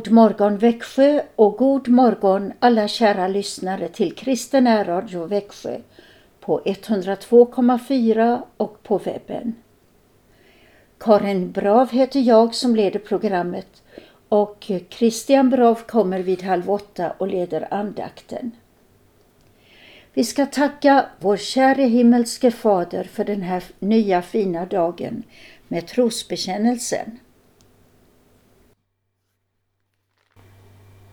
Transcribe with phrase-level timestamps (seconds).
[0.00, 5.80] God morgon Växjö och god morgon alla kära lyssnare till Kristen Radio Växjö
[6.40, 9.54] på 102,4 och på webben.
[10.98, 13.82] Karin Brav heter jag som leder programmet
[14.28, 18.50] och Christian Brav kommer vid halv åtta och leder andakten.
[20.14, 25.22] Vi ska tacka vår käre himmelske Fader för den här nya fina dagen
[25.68, 27.18] med trosbekännelsen.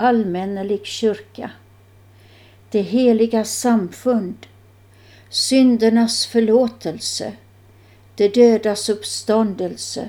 [0.00, 1.50] allmännelig kyrka,
[2.70, 4.46] det heliga samfund,
[5.28, 7.32] syndernas förlåtelse,
[8.14, 10.08] det dödas uppståndelse.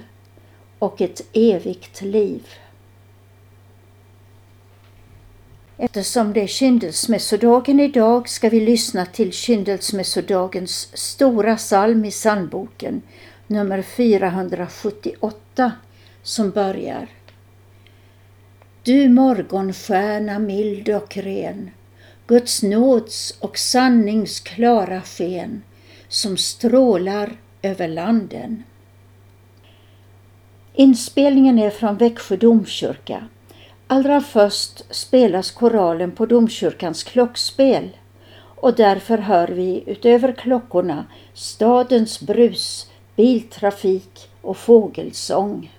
[0.80, 2.48] Och ett evigt liv.
[5.78, 13.02] Eftersom det är kyndelsmässodagen idag ska vi lyssna till kyndelsmässodagens stora psalm i psalmboken,
[13.48, 15.72] nummer 478,
[16.24, 17.08] som börjar
[18.84, 21.72] du morgonstjärna mild och ren,
[22.28, 25.64] Guds nåds och sannings klara sken
[26.08, 27.32] som strålar
[27.62, 28.64] över landen.
[30.74, 33.28] Inspelningen är från Växjö domkyrka.
[33.88, 37.90] Allra först spelas koralen på domkyrkans klockspel
[38.36, 45.70] och därför hör vi utöver klockorna stadens brus, biltrafik och fågelsång.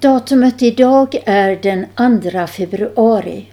[0.00, 1.86] Datumet idag är den
[2.32, 3.46] 2 februari.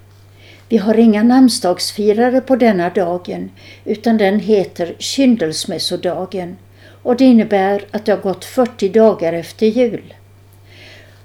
[0.70, 3.52] Vi har inga namnsdagsfirare på denna dagen
[3.86, 6.58] utan den heter kyndelsmässodagen
[7.04, 10.14] och det innebär att det har gått 40 dagar efter jul.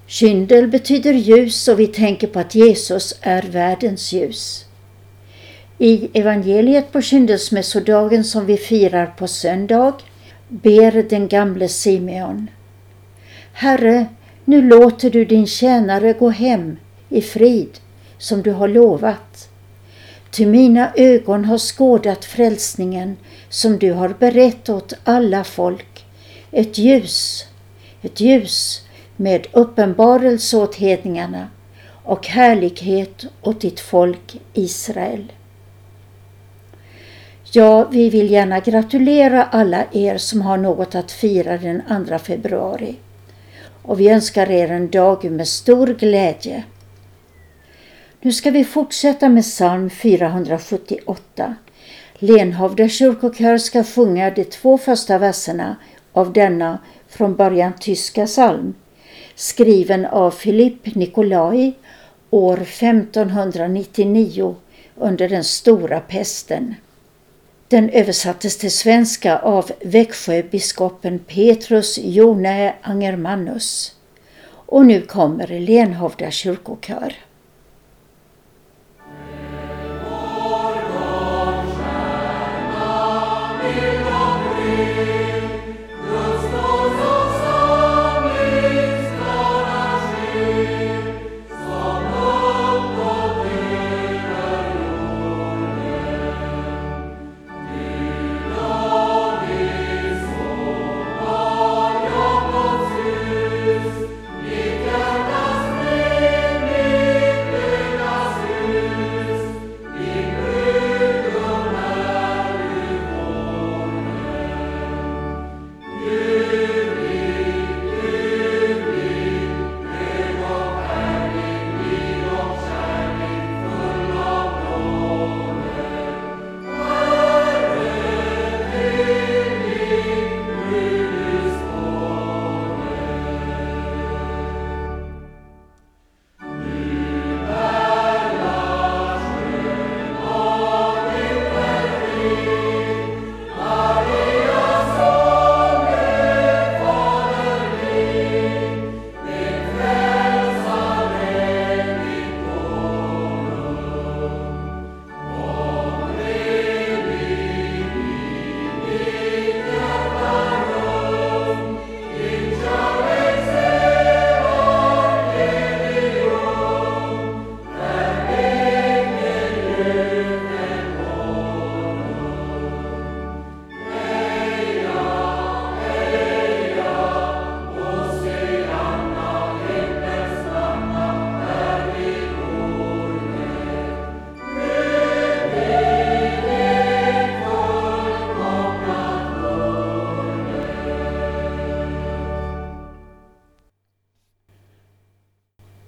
[0.06, 4.64] Kyndel betyder ljus och vi tänker på att Jesus är världens ljus.
[5.78, 9.94] I evangeliet på kyndelsmässodagen som vi firar på söndag
[10.48, 12.50] ber den gamle Simeon
[13.52, 14.06] Herre,
[14.44, 16.76] nu låter du din tjänare gå hem
[17.08, 17.78] i frid
[18.18, 19.48] som du har lovat.
[20.30, 23.16] Ty mina ögon har skådat frälsningen
[23.48, 26.04] som du har berett åt alla folk.
[26.50, 27.46] Ett ljus,
[28.02, 28.86] ett ljus
[29.16, 31.48] med uppenbarelse åt hedningarna
[32.04, 35.32] och härlighet åt ditt folk Israel.
[37.52, 42.96] Ja, vi vill gärna gratulera alla er som har något att fira den 2 februari
[43.82, 46.64] och vi önskar er en dag med stor glädje.
[48.20, 51.54] Nu ska vi fortsätta med psalm 478.
[52.14, 55.76] Lenhovda kyrkokör ska sjunga de två första verserna
[56.12, 58.74] av denna från början tyska psalm,
[59.34, 61.72] skriven av Philipp Nikolai
[62.30, 64.56] år 1599
[64.96, 66.74] under den stora pesten.
[67.72, 73.96] Den översattes till svenska av Växjöbiskopen Petrus Jone Angermannus.
[74.46, 77.14] Och nu kommer Lenhovda kyrkokör.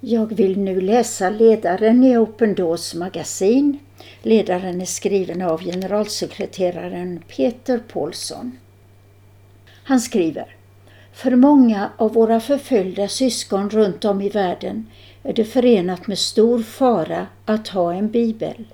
[0.06, 3.78] Jag vill nu läsa ledaren i Open Doors magasin.
[4.22, 8.58] Ledaren är skriven av generalsekreteraren Peter Paulsson.
[9.84, 10.56] Han skriver
[11.12, 14.86] För många av våra förföljda syskon runt om i världen
[15.22, 18.64] är det förenat med stor fara att ha en bibel.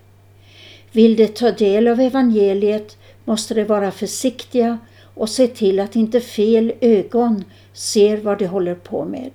[0.93, 4.79] Vill de ta del av evangeliet måste de vara försiktiga
[5.15, 9.31] och se till att inte fel ögon ser vad de håller på med.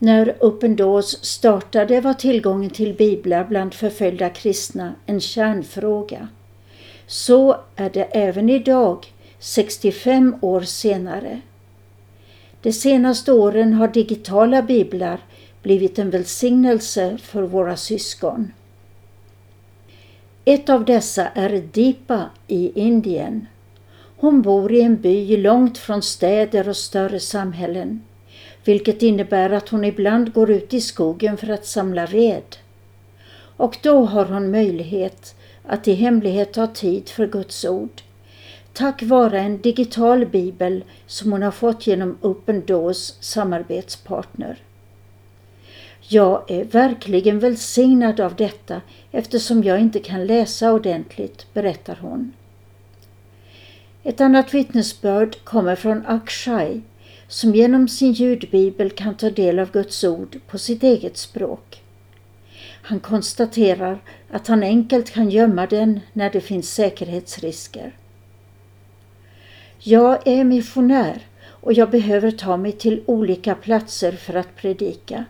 [0.00, 6.28] När Open Doors startade var tillgången till biblar bland förföljda kristna en kärnfråga.
[7.06, 9.06] Så är det även idag,
[9.38, 11.40] 65 år senare.
[12.62, 15.20] De senaste åren har digitala biblar
[15.62, 18.52] blivit en välsignelse för våra syskon.
[20.44, 23.46] Ett av dessa är Deepa i Indien.
[24.16, 28.02] Hon bor i en by långt från städer och större samhällen
[28.68, 32.56] vilket innebär att hon ibland går ut i skogen för att samla ved.
[33.56, 38.02] Och då har hon möjlighet att i hemlighet ha tid för Guds ord.
[38.72, 44.58] Tack vare en digital bibel som hon har fått genom Open Doors samarbetspartner.
[46.00, 52.32] Jag är verkligen välsignad av detta eftersom jag inte kan läsa ordentligt, berättar hon.
[54.02, 56.80] Ett annat vittnesbörd kommer från Akshay
[57.28, 61.82] som genom sin ljudbibel kan ta del av Guds ord på sitt eget språk.
[62.82, 67.92] Han konstaterar att han enkelt kan gömma den när det finns säkerhetsrisker.
[69.78, 75.24] Jag är missionär och jag behöver ta mig till olika platser för att predika.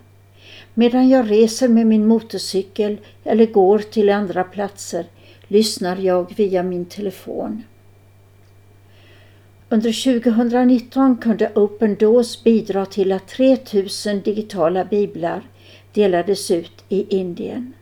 [0.75, 5.07] Medan jag reser med min motorcykel eller går till andra platser
[5.49, 7.62] lyssnar jag via min telefon.
[9.70, 15.42] Under 2019 kunde Open Doors bidra till att 3000 digitala biblar
[15.92, 17.72] delades ut i Indien.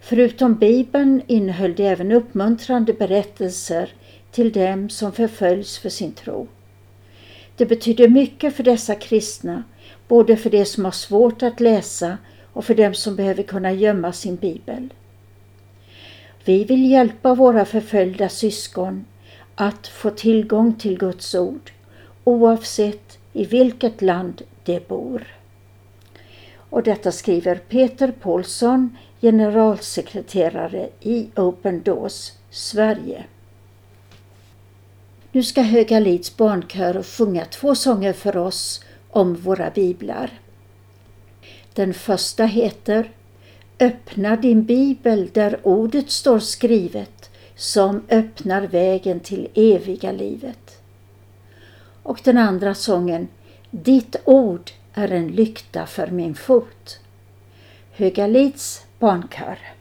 [0.00, 3.92] Förutom Bibeln innehöll det även uppmuntrande berättelser
[4.30, 6.46] till dem som förföljs för sin tro.
[7.56, 9.64] Det betyder mycket för dessa kristna,
[10.08, 12.18] både för de som har svårt att läsa
[12.52, 14.94] och för dem som behöver kunna gömma sin bibel.
[16.44, 19.04] Vi vill hjälpa våra förföljda syskon
[19.54, 21.72] att få tillgång till Guds ord
[22.24, 25.26] oavsett i vilket land de bor.
[26.70, 33.24] Och detta skriver Peter Paulsson, generalsekreterare i Open Doors Sverige.
[35.32, 40.30] Nu ska Höga Lids barnkör sjunga två sånger för oss om våra biblar.
[41.72, 43.10] Den första heter
[43.80, 50.82] Öppna din bibel där ordet står skrivet som öppnar vägen till eviga livet.
[52.02, 53.28] Och den andra sången
[53.70, 57.00] Ditt ord är en lykta för min fot.
[57.92, 59.73] Högalids barnkör.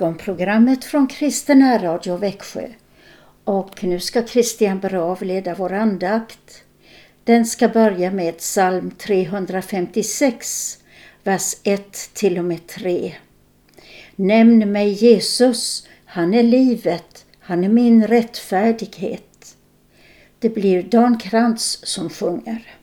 [0.00, 2.68] Morgonprogrammet från Kristen Radio Växjö.
[3.44, 6.64] Och nu ska Christian Brav leda vår andakt.
[7.24, 10.78] Den ska börja med psalm 356,
[11.24, 13.14] vers 1 till och med 3.
[14.16, 19.56] Nämn mig Jesus, han är livet, han är min rättfärdighet.
[20.38, 22.76] Det blir Dan Krantz som sjunger.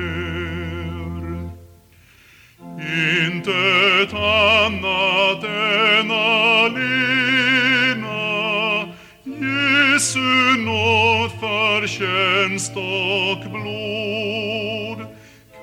[3.26, 5.09] Intet annat
[12.00, 15.06] tjänst och blod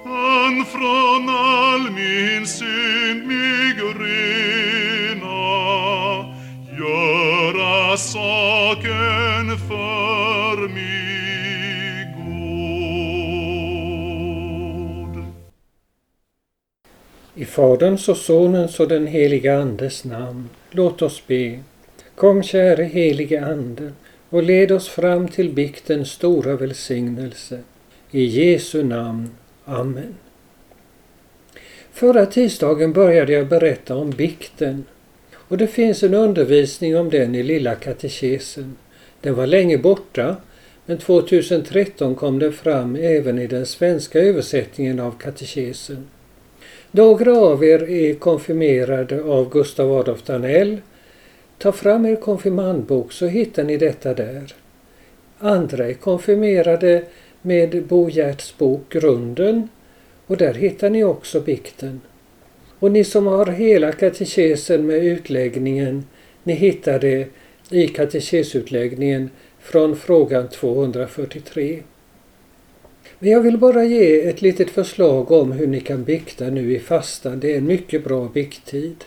[0.04, 5.38] kan från all min synd mig rena,
[6.78, 12.46] göra saken för mig god.
[17.36, 20.50] I Faderns och Sonens och den helige Andes namn.
[20.72, 21.60] Låt oss be.
[22.16, 23.92] Kom käre helige Ande
[24.30, 27.60] och led oss fram till biktens stora välsignelse.
[28.12, 29.30] I Jesu namn.
[29.66, 30.16] Amen.
[31.92, 34.86] Förra tisdagen började jag berätta om bikten
[35.34, 38.78] och det finns en undervisning om den i Lilla katekesen.
[39.22, 40.36] Den var länge borta
[40.86, 46.08] men 2013 kom den fram även i den svenska översättningen av katekesen.
[46.92, 50.78] Några av er är konfirmerade av Gustav Adolf Danell.
[51.58, 54.56] Ta fram er konfirmandbok så hittar ni detta där.
[55.40, 57.04] Andra är konfirmerade
[57.42, 59.70] med Bo Gerts bok Grunden
[60.28, 62.02] och där hittar ni också bikten.
[62.80, 66.06] Och ni som har hela katekesen med utläggningen,
[66.44, 67.28] ni hittar det
[67.70, 71.84] i katekesutläggningen från frågan 243.
[73.20, 76.80] Men jag vill bara ge ett litet förslag om hur ni kan bikta nu i
[76.80, 77.40] fastan.
[77.40, 79.04] Det är en mycket bra bikttid.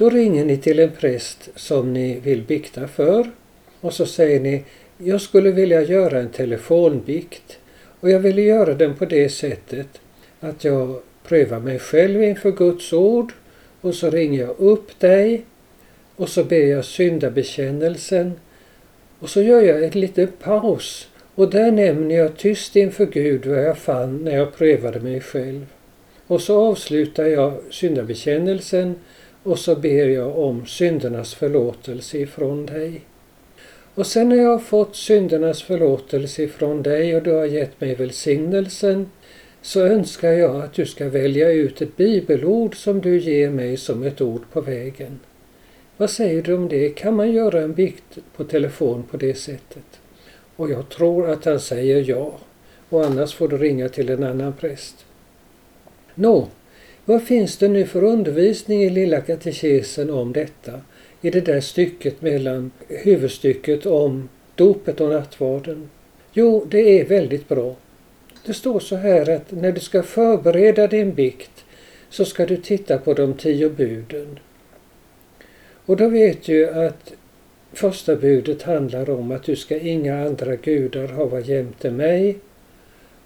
[0.00, 3.30] Då ringer ni till en präst som ni vill bikta för
[3.80, 4.64] och så säger ni
[4.98, 7.58] jag skulle vilja göra en telefonbikt
[8.00, 10.00] och jag vill göra den på det sättet
[10.40, 13.32] att jag prövar mig själv inför Guds ord
[13.80, 15.44] och så ringer jag upp dig
[16.16, 18.32] och så ber jag syndabekännelsen
[19.18, 23.64] och så gör jag en liten paus och där nämner jag tyst inför Gud vad
[23.64, 25.66] jag fann när jag prövade mig själv.
[26.26, 28.94] Och så avslutar jag syndabekännelsen
[29.42, 33.00] och så ber jag om syndernas förlåtelse ifrån dig.
[33.94, 37.94] Och sen när jag har fått syndernas förlåtelse ifrån dig och du har gett mig
[37.94, 39.10] välsignelsen
[39.62, 44.02] så önskar jag att du ska välja ut ett bibelord som du ger mig som
[44.02, 45.20] ett ord på vägen.
[45.96, 46.88] Vad säger du om det?
[46.88, 50.00] Kan man göra en bikt på telefon på det sättet?
[50.56, 52.38] Och jag tror att han säger ja.
[52.88, 55.06] Och annars får du ringa till en annan präst.
[56.14, 56.48] Nå,
[57.10, 60.80] vad finns det nu för undervisning i Lilla katekesen om detta?
[61.20, 65.90] I det där stycket mellan huvudstycket om dopet och nattvarden?
[66.32, 67.76] Jo, det är väldigt bra.
[68.46, 71.64] Det står så här att när du ska förbereda din bikt
[72.10, 74.38] så ska du titta på de tio buden.
[75.86, 77.12] Och då vet du att
[77.72, 82.38] första budet handlar om att du ska inga andra gudar hava jämte mig.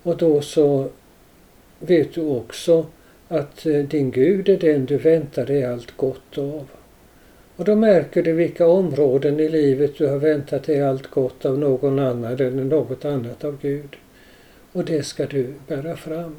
[0.03, 0.89] Och då så
[1.81, 2.87] vet du också
[3.35, 6.69] att eh, din Gud är den du väntar dig allt gott av.
[7.57, 11.59] Och då märker du vilka områden i livet du har väntat dig allt gott av
[11.59, 13.97] någon annan eller något annat av Gud.
[14.73, 16.37] Och det ska du bära fram.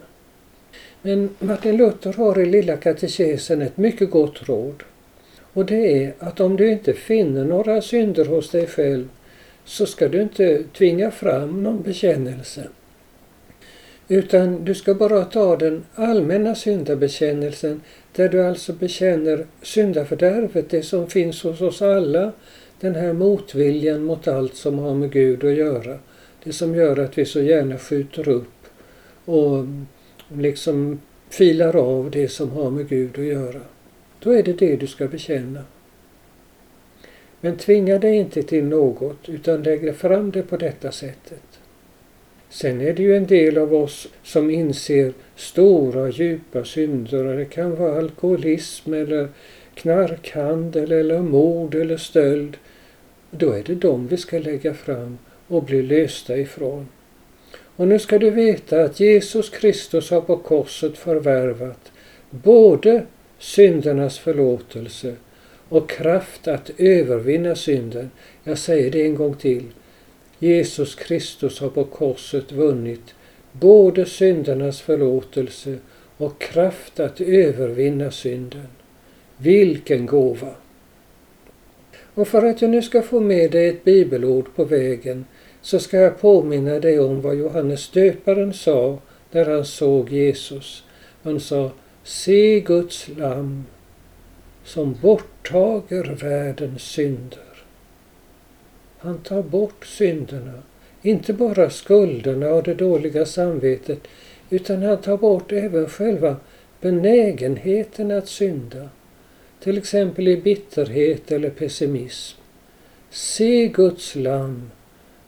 [1.01, 4.83] Men Martin Luther har i Lilla katekesen ett mycket gott råd.
[5.53, 9.09] Och det är att om du inte finner några synder hos dig själv
[9.65, 12.67] så ska du inte tvinga fram någon bekännelse.
[14.07, 17.81] Utan du ska bara ta den allmänna syndabekännelsen
[18.15, 22.31] där du alltså bekänner syndafördärvet, det som finns hos oss alla,
[22.79, 25.99] den här motviljan mot allt som har med Gud att göra.
[26.43, 28.67] Det som gör att vi så gärna skjuter upp
[29.25, 29.65] och
[30.37, 33.61] liksom filar av det som har med Gud att göra.
[34.19, 35.61] Då är det det du ska bekänna.
[37.41, 41.54] Men tvinga dig inte till något utan lägg fram det på detta sättet.
[42.49, 47.23] Sen är det ju en del av oss som inser stora djupa synder.
[47.23, 49.29] Det kan vara alkoholism eller
[49.73, 52.57] knarkhandel eller mord eller stöld.
[53.31, 56.87] Då är det dem vi ska lägga fram och bli lösta ifrån.
[57.75, 61.91] Och nu ska du veta att Jesus Kristus har på korset förvärvat
[62.29, 63.05] både
[63.39, 65.15] syndernas förlåtelse
[65.69, 68.11] och kraft att övervinna synden.
[68.43, 69.63] Jag säger det en gång till.
[70.39, 73.15] Jesus Kristus har på korset vunnit
[73.51, 75.77] både syndernas förlåtelse
[76.17, 78.67] och kraft att övervinna synden.
[79.37, 80.55] Vilken gåva!
[82.13, 85.25] Och för att jag nu ska få med dig ett bibelord på vägen
[85.61, 88.99] så ska jag påminna dig om vad Johannes döparen sa
[89.31, 90.83] när han såg Jesus.
[91.23, 91.71] Han sa
[92.03, 93.65] Se Guds lam
[94.63, 97.44] som borttager världens synder.
[99.05, 100.63] Han tar bort synderna,
[101.01, 103.99] inte bara skulderna och det dåliga samvetet,
[104.49, 106.35] utan han tar bort även själva
[106.81, 108.89] benägenheten att synda.
[109.59, 112.39] Till exempel i bitterhet eller pessimism.
[113.09, 114.71] Se Guds lam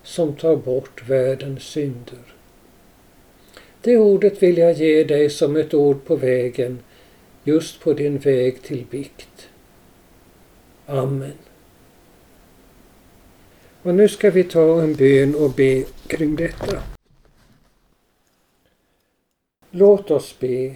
[0.03, 2.33] som tar bort världens synder.
[3.81, 6.79] Det ordet vill jag ge dig som ett ord på vägen,
[7.43, 9.49] just på din väg till bikt.
[10.85, 11.33] Amen.
[13.87, 16.77] Och nu ska vi ta en bön och be kring detta.
[19.71, 20.73] Låt oss be.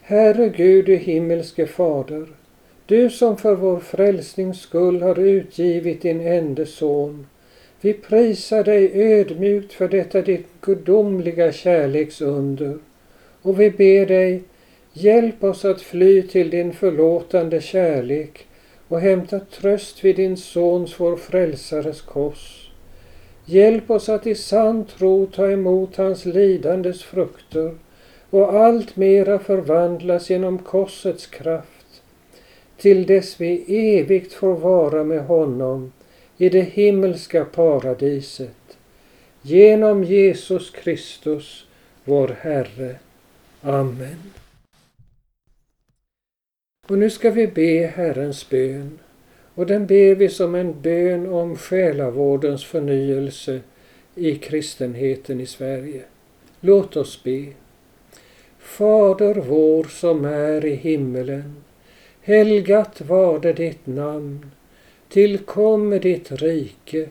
[0.00, 2.26] Herre Gud, du himmelske Fader,
[2.86, 7.26] du som för vår frälsnings skull har utgivit din enda son.
[7.80, 12.78] Vi prisar dig ödmjukt för detta ditt gudomliga kärleksunder
[13.42, 14.42] och vi ber dig,
[14.92, 18.46] hjälp oss att fly till din förlåtande kärlek
[18.90, 22.70] och hämta tröst vid din Sons, vår Frälsares kors.
[23.44, 27.74] Hjälp oss att i sann tro ta emot hans lidandes frukter
[28.30, 32.02] och allt mera förvandlas genom korsets kraft
[32.76, 33.64] till dess vi
[33.98, 35.92] evigt får vara med honom
[36.36, 38.78] i det himmelska paradiset.
[39.42, 41.66] Genom Jesus Kristus,
[42.04, 42.96] vår Herre.
[43.62, 44.39] Amen.
[46.90, 48.98] Och nu ska vi be Herrens bön.
[49.54, 53.60] Och den ber vi som en bön om själavårdens förnyelse
[54.14, 56.02] i kristenheten i Sverige.
[56.60, 57.46] Låt oss be.
[58.58, 61.56] Fader vår som är i himmelen.
[62.22, 64.50] Helgat varde ditt namn.
[65.08, 67.08] Tillkomme ditt rike.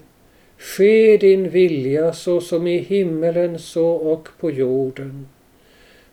[0.58, 5.28] Ske din vilja så som i himmelen så och på jorden.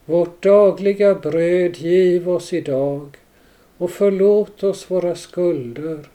[0.05, 3.17] Vårt dagliga bröd giv oss idag
[3.79, 6.09] och förlåt oss våra skulder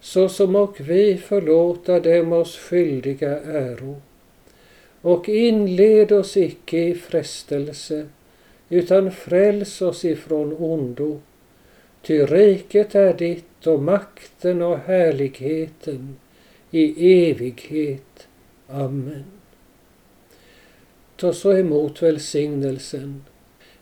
[0.00, 4.00] så som och vi förlåta dem oss skyldiga äro.
[5.00, 8.06] Och inled oss icke i frestelse
[8.68, 11.20] utan fräls oss ifrån ondo.
[12.02, 16.16] Ty riket är ditt och makten och härligheten
[16.70, 18.28] i evighet.
[18.68, 19.24] Amen.
[21.16, 23.24] Ta så emot välsignelsen.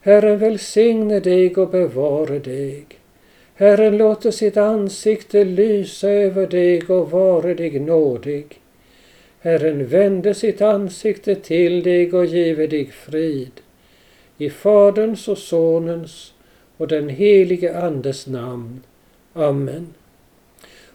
[0.00, 2.86] Herren välsigne dig och bevare dig.
[3.58, 8.60] Herren låter sitt ansikte lysa över dig och vare dig nådig.
[9.40, 13.50] Herren vände sitt ansikte till dig och give dig frid.
[14.38, 16.32] I Faderns och Sonens
[16.76, 18.80] och den helige Andes namn.
[19.32, 19.94] Amen.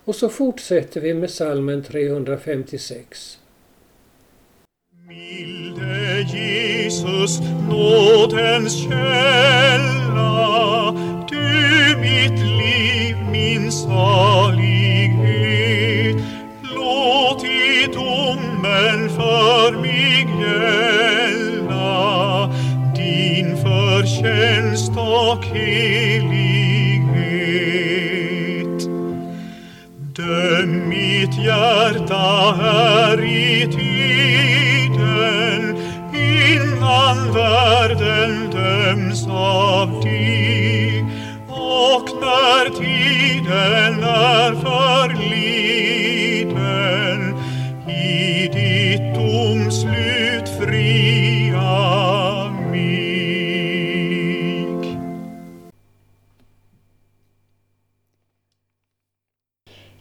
[0.05, 3.39] Och så fortsätter vi med salmen 356.
[5.07, 10.80] Milde Jesus, nådens källa,
[13.91, 15.67] salighet.
[16.75, 21.91] Låt i domen för mig gälla
[22.95, 26.41] din förtjänst och helighet.
[30.15, 35.01] Döm mitt hjärta här i tiden
[36.13, 41.05] innan världen döms av dig
[41.47, 42.65] och när
[43.43, 45.35] tiden är förliden
[47.89, 51.69] i ditt domslut fria
[52.71, 53.11] mig.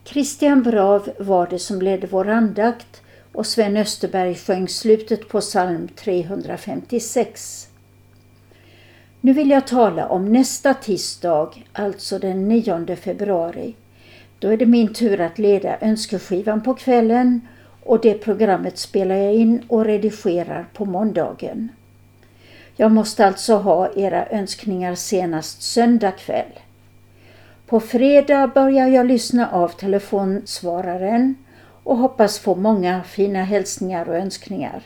[0.05, 5.88] Christian Brav var det som ledde vår andakt och Sven Österberg sjöng slutet på psalm
[5.88, 7.69] 356.
[9.22, 13.74] Nu vill jag tala om nästa tisdag, alltså den 9 februari.
[14.38, 17.40] Då är det min tur att leda önskeskivan på kvällen
[17.85, 21.68] och det programmet spelar jag in och redigerar på måndagen.
[22.76, 26.52] Jag måste alltså ha era önskningar senast söndag kväll.
[27.66, 31.35] På fredag börjar jag lyssna av telefonsvararen
[31.85, 34.83] och hoppas få många fina hälsningar och önskningar.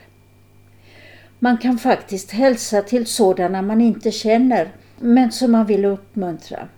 [1.38, 4.68] Man kan faktiskt hälsa till sådana man inte känner
[4.98, 6.68] men som man vill uppmuntra.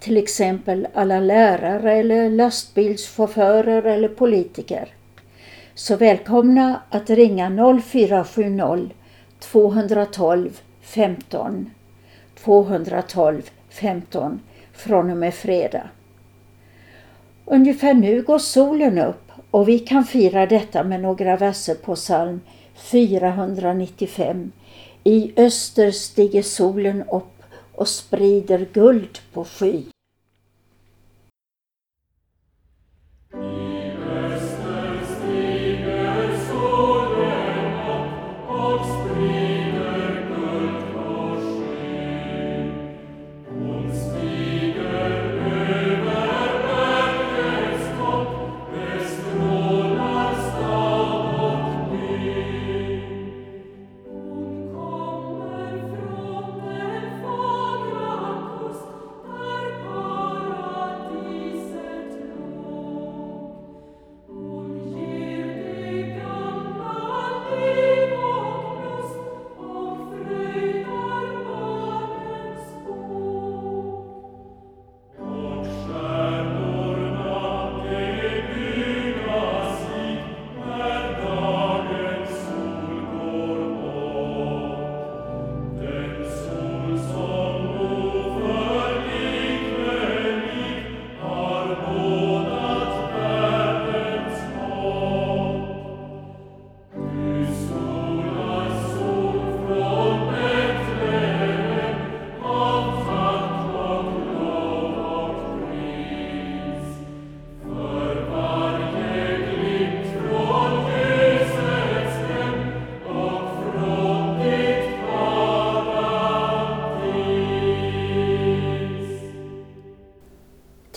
[0.00, 4.88] Till exempel alla lärare eller lastbilschaufförer eller politiker.
[5.74, 8.90] Så välkomna att ringa 0470
[9.38, 11.70] 212 15
[12.44, 14.40] 212 15
[14.72, 15.88] från och med fredag.
[17.44, 22.40] Ungefär nu går solen upp och vi kan fira detta med några verser på psalm
[22.84, 24.52] 495.
[25.04, 27.42] I öster stiger solen upp
[27.72, 29.93] och sprider guld på sky.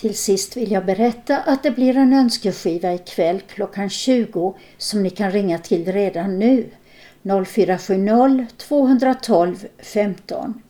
[0.08, 5.10] Till sist vill jag berätta att det blir en önskeskiva ikväll klockan 20 som ni
[5.10, 6.70] kan ringa till redan nu.
[7.46, 10.62] 0470 212 15.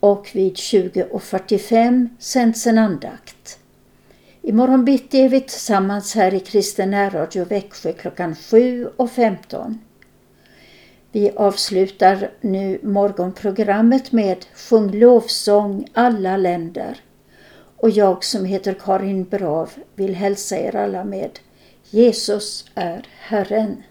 [0.00, 3.58] Och vid 20.45 sänds en andakt.
[4.42, 9.78] Imorgon bitti är vi tillsammans här i Kristen närradio Växjö klockan 7.15.
[11.12, 17.00] Vi avslutar nu morgonprogrammet med Sjung lovsång alla länder.
[17.80, 21.38] Och jag som heter Karin Brav vill hälsa er alla med
[21.90, 23.82] Jesus är Herren.